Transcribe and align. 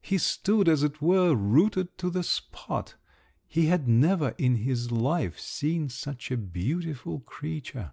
He 0.00 0.16
stood, 0.16 0.68
as 0.68 0.84
it 0.84 1.02
were, 1.02 1.34
rooted 1.34 1.98
to 1.98 2.08
the 2.08 2.22
spot; 2.22 2.94
he 3.48 3.66
had 3.66 3.88
never 3.88 4.32
in 4.38 4.54
his 4.54 4.92
life 4.92 5.40
seen 5.40 5.88
such 5.88 6.30
a 6.30 6.36
beautiful 6.36 7.18
creature. 7.18 7.92